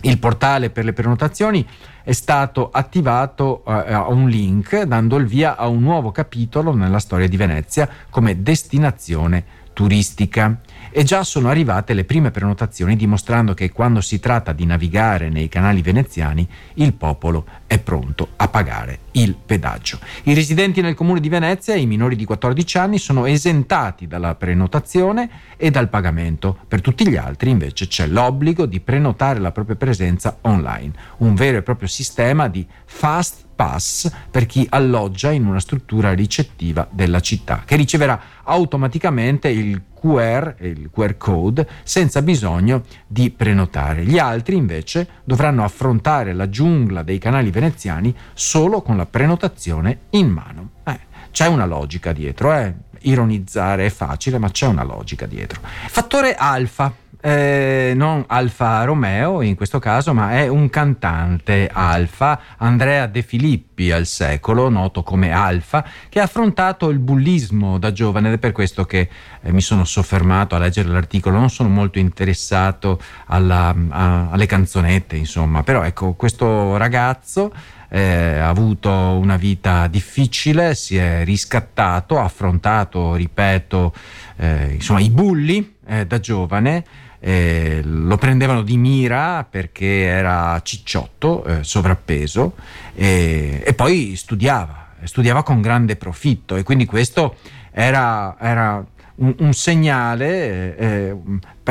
Il 0.00 0.18
portale 0.18 0.70
per 0.70 0.86
le 0.86 0.94
prenotazioni 0.94 1.66
è 2.02 2.12
stato 2.12 2.70
attivato 2.70 3.64
eh, 3.66 3.92
a 3.92 4.08
un 4.08 4.30
link 4.30 4.80
dando 4.84 5.16
il 5.16 5.26
via 5.26 5.56
a 5.56 5.66
un 5.66 5.82
nuovo 5.82 6.10
capitolo 6.10 6.74
nella 6.74 7.00
storia 7.00 7.28
di 7.28 7.36
Venezia 7.36 7.86
come 8.08 8.42
destinazione 8.42 9.44
turistica 9.74 10.60
e 10.90 11.02
già 11.04 11.24
sono 11.24 11.48
arrivate 11.48 11.94
le 11.94 12.04
prime 12.04 12.30
prenotazioni 12.30 12.96
dimostrando 12.96 13.54
che 13.54 13.70
quando 13.70 14.00
si 14.00 14.18
tratta 14.18 14.52
di 14.52 14.64
navigare 14.66 15.28
nei 15.28 15.48
canali 15.48 15.82
veneziani 15.82 16.48
il 16.74 16.94
popolo 16.94 17.44
è 17.66 17.78
pronto 17.78 18.28
a 18.36 18.48
pagare 18.48 19.00
il 19.12 19.34
pedaggio. 19.34 19.98
I 20.24 20.34
residenti 20.34 20.80
nel 20.80 20.94
comune 20.94 21.20
di 21.20 21.28
Venezia 21.28 21.74
i 21.74 21.86
minori 21.86 22.16
di 22.16 22.24
14 22.24 22.78
anni 22.78 22.98
sono 22.98 23.26
esentati 23.26 24.06
dalla 24.06 24.34
prenotazione 24.34 25.28
e 25.56 25.70
dal 25.70 25.88
pagamento. 25.88 26.56
Per 26.66 26.80
tutti 26.80 27.08
gli 27.08 27.16
altri 27.16 27.50
invece 27.50 27.86
c'è 27.88 28.06
l'obbligo 28.06 28.66
di 28.66 28.80
prenotare 28.80 29.40
la 29.40 29.52
propria 29.52 29.76
presenza 29.76 30.38
online, 30.42 30.92
un 31.18 31.34
vero 31.34 31.58
e 31.58 31.62
proprio 31.62 31.88
sistema 31.88 32.48
di 32.48 32.66
fast 32.84 33.46
pass 33.58 34.08
per 34.30 34.46
chi 34.46 34.64
alloggia 34.70 35.32
in 35.32 35.44
una 35.44 35.58
struttura 35.58 36.12
ricettiva 36.12 36.86
della 36.92 37.18
città, 37.18 37.62
che 37.66 37.74
riceverà 37.74 38.20
automaticamente 38.44 39.48
il 39.48 39.82
QR, 39.98 40.54
il 40.60 40.90
QR 40.92 41.16
code, 41.16 41.66
senza 41.82 42.22
bisogno 42.22 42.84
di 43.06 43.30
prenotare. 43.30 44.04
Gli 44.04 44.18
altri 44.18 44.56
invece 44.56 45.08
dovranno 45.24 45.64
affrontare 45.64 46.32
la 46.32 46.48
giungla 46.48 47.02
dei 47.02 47.18
canali 47.18 47.50
veneziani 47.50 48.14
solo 48.34 48.82
con 48.82 48.96
la 48.96 49.06
prenotazione 49.06 50.00
in 50.10 50.28
mano. 50.28 50.70
Eh, 50.84 50.98
c'è 51.30 51.46
una 51.46 51.66
logica 51.66 52.12
dietro, 52.12 52.52
eh? 52.54 52.74
ironizzare 53.02 53.86
è 53.86 53.90
facile, 53.90 54.38
ma 54.38 54.50
c'è 54.50 54.66
una 54.66 54.82
logica 54.82 55.26
dietro. 55.26 55.60
Fattore 55.62 56.34
alfa 56.34 56.92
eh, 57.20 57.92
non 57.96 58.24
Alfa 58.28 58.84
Romeo 58.84 59.42
in 59.42 59.56
questo 59.56 59.78
caso, 59.78 60.14
ma 60.14 60.32
è 60.32 60.46
un 60.46 60.70
cantante 60.70 61.68
Alfa, 61.72 62.40
Andrea 62.58 63.06
De 63.06 63.22
Filippi 63.22 63.90
al 63.90 64.06
secolo, 64.06 64.68
noto 64.68 65.02
come 65.02 65.32
Alfa, 65.32 65.84
che 66.08 66.20
ha 66.20 66.24
affrontato 66.24 66.90
il 66.90 66.98
bullismo 66.98 67.78
da 67.78 67.92
giovane 67.92 68.28
ed 68.28 68.34
è 68.34 68.38
per 68.38 68.52
questo 68.52 68.84
che 68.84 69.08
eh, 69.42 69.52
mi 69.52 69.60
sono 69.60 69.84
soffermato 69.84 70.54
a 70.54 70.58
leggere 70.58 70.88
l'articolo, 70.88 71.38
non 71.38 71.50
sono 71.50 71.68
molto 71.68 71.98
interessato 71.98 73.00
alla, 73.26 73.74
a, 73.88 74.30
alle 74.30 74.46
canzonette, 74.46 75.16
insomma, 75.16 75.62
però 75.62 75.82
ecco, 75.82 76.12
questo 76.12 76.76
ragazzo 76.76 77.52
eh, 77.88 78.38
ha 78.38 78.48
avuto 78.48 78.90
una 78.90 79.36
vita 79.36 79.86
difficile, 79.86 80.74
si 80.74 80.96
è 80.96 81.24
riscattato, 81.24 82.18
ha 82.18 82.24
affrontato, 82.24 83.14
ripeto, 83.14 83.92
eh, 84.36 84.74
insomma, 84.74 85.00
i 85.00 85.10
bulli 85.10 85.76
eh, 85.86 86.06
da 86.06 86.20
giovane 86.20 86.84
eh, 87.20 87.80
lo 87.84 88.16
prendevano 88.16 88.62
di 88.62 88.76
mira 88.76 89.46
perché 89.48 90.02
era 90.02 90.60
cicciotto, 90.62 91.44
eh, 91.44 91.64
sovrappeso 91.64 92.54
e, 92.94 93.62
e, 93.64 93.74
poi 93.74 94.14
studiava, 94.16 94.88
studiava 95.02 95.42
con 95.42 95.60
grande 95.60 95.96
profitto 95.96 96.56
e 96.56 96.62
quindi 96.62 96.86
questo 96.86 97.36
era, 97.70 98.36
era 98.38 98.84
un, 99.18 99.34
un 99.38 99.52
segnale 99.52 100.76
eh, 100.76 101.16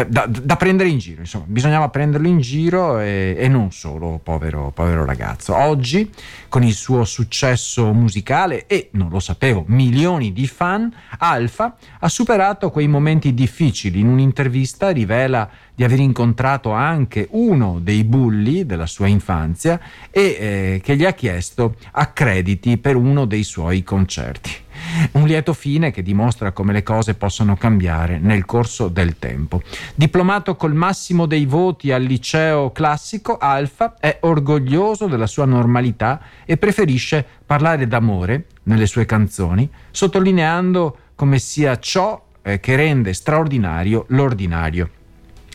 da, 0.08 0.28
da, 0.28 0.56
prendere 0.58 0.90
in 0.90 1.00
giro, 1.00 1.22
insomma, 1.22 1.46
bisognava 1.48 1.90
prenderlo 1.90 2.28
in 2.28 2.40
giro 2.40 3.00
e, 3.00 3.36
e 3.38 3.48
non 3.48 3.72
solo, 3.72 4.20
povero, 4.22 4.72
povero, 4.74 5.06
ragazzo. 5.06 5.56
Oggi, 5.56 6.12
con 6.50 6.64
il 6.64 6.74
suo 6.74 7.04
successo 7.04 7.92
musicale 7.94 8.68
e, 8.68 8.90
non 8.92 9.10
lo 9.10 9.20
sapevo, 9.20 9.64
milioni 9.68 10.34
di 10.34 10.46
fan, 10.46 10.94
Alfa 11.18 11.76
ha 12.00 12.10
superato 12.10 12.70
quei 12.70 12.88
momenti 12.88 13.34
difficili. 13.34 14.00
In 14.00 14.08
un'intervista 14.08 14.90
rivela 14.90 15.50
di 15.74 15.84
aver 15.84 16.00
incontrato 16.00 16.72
anche 16.72 17.28
uno 17.32 17.80
dei 17.82 18.04
bulli 18.04 18.66
della 18.66 18.86
sua 18.88 19.08
infanzia 19.08 19.80
e 20.12 20.22
eh, 20.22 20.82
che 20.84 20.96
gli 20.96 21.06
ha 21.06 21.14
chiesto 21.14 21.76
accrediti 21.92 22.78
per 22.78 22.96
uno 22.96 23.26
dei 23.26 23.44
suoi 23.44 23.84
concerti. 23.84 24.66
Un 25.14 25.26
lieto 25.26 25.54
fine 25.54 25.92
che 25.92 26.02
dimostra 26.02 26.52
come 26.52 26.74
le 26.74 26.84
cose 26.84 27.16
possono 27.16 27.56
cambiare 27.56 28.20
nel 28.20 28.46
corso 28.46 28.88
del 28.88 29.18
tempo. 29.20 29.62
Diplomato 29.96 30.56
col 30.56 30.74
massimo 30.74 31.26
dei 31.26 31.46
voti 31.46 31.92
al 31.92 32.04
liceo 32.04 32.72
classico, 32.72 33.38
Alfa 33.38 33.96
è 34.00 34.18
orgoglioso 34.22 35.08
della 35.08 35.28
sua 35.28 35.46
normalità 35.46 36.22
e 36.46 36.58
preferisce 36.58 37.26
parlare 37.46 37.88
d'amore 37.88 38.46
nelle 38.64 38.86
sue 38.86 39.06
canzoni, 39.06 39.70
sottolineando 39.92 40.98
come 41.16 41.40
sia 41.40 41.78
ciò 41.80 42.24
eh, 42.42 42.60
che 42.60 42.76
rende 42.76 43.14
straordinario 43.14 44.06
l'ordinario. 44.10 44.90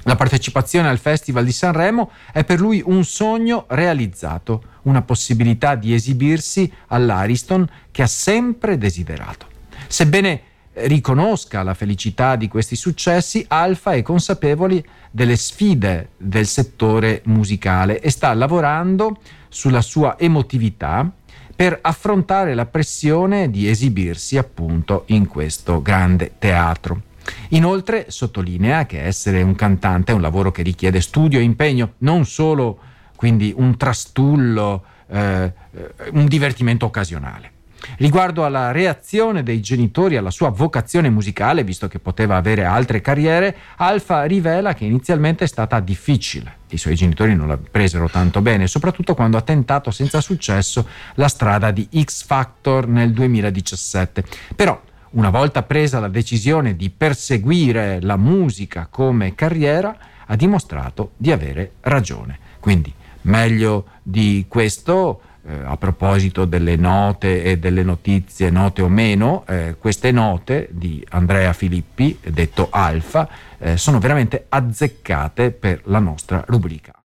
La 0.04 0.16
partecipazione 0.16 0.88
al 0.88 0.98
Festival 0.98 1.44
di 1.44 1.52
Sanremo 1.52 2.10
è 2.32 2.44
per 2.44 2.60
lui 2.60 2.82
un 2.84 3.04
sogno 3.04 3.66
realizzato, 3.68 4.62
una 4.82 5.02
possibilità 5.02 5.74
di 5.74 5.94
esibirsi 5.94 6.70
all'Ariston 6.88 7.68
che 7.90 8.02
ha 8.02 8.06
sempre 8.06 8.78
desiderato. 8.78 9.46
Sebbene 9.86 10.42
riconosca 10.74 11.62
la 11.62 11.74
felicità 11.74 12.36
di 12.36 12.48
questi 12.48 12.76
successi, 12.76 13.44
Alfa 13.48 13.92
è 13.92 14.02
consapevole 14.02 14.84
delle 15.10 15.36
sfide 15.36 16.10
del 16.16 16.46
settore 16.46 17.20
musicale 17.26 18.00
e 18.00 18.10
sta 18.10 18.32
lavorando 18.32 19.18
sulla 19.48 19.82
sua 19.82 20.18
emotività 20.18 21.10
per 21.54 21.78
affrontare 21.82 22.54
la 22.54 22.64
pressione 22.64 23.50
di 23.50 23.68
esibirsi 23.68 24.38
appunto 24.38 25.04
in 25.08 25.26
questo 25.26 25.82
grande 25.82 26.32
teatro. 26.38 27.02
Inoltre 27.50 28.06
sottolinea 28.08 28.86
che 28.86 29.02
essere 29.02 29.42
un 29.42 29.54
cantante 29.54 30.10
è 30.10 30.14
un 30.14 30.22
lavoro 30.22 30.50
che 30.50 30.62
richiede 30.62 31.00
studio 31.00 31.38
e 31.38 31.42
impegno, 31.42 31.92
non 31.98 32.24
solo 32.24 32.78
quindi 33.22 33.54
un 33.56 33.76
trastullo, 33.76 34.82
eh, 35.06 35.52
un 36.10 36.26
divertimento 36.26 36.86
occasionale. 36.86 37.52
Riguardo 37.98 38.44
alla 38.44 38.72
reazione 38.72 39.44
dei 39.44 39.60
genitori 39.60 40.16
alla 40.16 40.32
sua 40.32 40.48
vocazione 40.48 41.08
musicale, 41.08 41.62
visto 41.62 41.86
che 41.86 42.00
poteva 42.00 42.34
avere 42.34 42.64
altre 42.64 43.00
carriere, 43.00 43.56
Alfa 43.76 44.24
rivela 44.24 44.74
che 44.74 44.86
inizialmente 44.86 45.44
è 45.44 45.46
stata 45.46 45.78
difficile. 45.78 46.56
I 46.70 46.78
suoi 46.78 46.96
genitori 46.96 47.36
non 47.36 47.46
la 47.46 47.56
presero 47.56 48.08
tanto 48.08 48.40
bene, 48.40 48.66
soprattutto 48.66 49.14
quando 49.14 49.36
ha 49.36 49.42
tentato 49.42 49.92
senza 49.92 50.20
successo 50.20 50.88
la 51.14 51.28
strada 51.28 51.70
di 51.70 51.88
X 52.02 52.24
Factor 52.24 52.88
nel 52.88 53.12
2017. 53.12 54.24
Però 54.56 54.82
una 55.10 55.30
volta 55.30 55.62
presa 55.62 56.00
la 56.00 56.08
decisione 56.08 56.74
di 56.74 56.90
perseguire 56.90 58.00
la 58.00 58.16
musica 58.16 58.88
come 58.90 59.36
carriera, 59.36 59.96
ha 60.26 60.34
dimostrato 60.34 61.12
di 61.16 61.30
avere 61.30 61.74
ragione. 61.82 62.38
Quindi 62.58 62.92
meglio 63.22 63.86
di 64.02 64.46
questo, 64.48 65.20
eh, 65.44 65.54
a 65.64 65.76
proposito 65.76 66.44
delle 66.44 66.76
note 66.76 67.42
e 67.42 67.58
delle 67.58 67.82
notizie, 67.82 68.50
note 68.50 68.82
o 68.82 68.88
meno, 68.88 69.44
eh, 69.46 69.76
queste 69.78 70.10
note 70.12 70.68
di 70.70 71.04
Andrea 71.10 71.52
Filippi, 71.52 72.18
detto 72.22 72.68
Alfa, 72.70 73.28
eh, 73.58 73.76
sono 73.76 73.98
veramente 73.98 74.46
azzeccate 74.48 75.50
per 75.50 75.82
la 75.84 75.98
nostra 75.98 76.44
rubrica. 76.46 76.92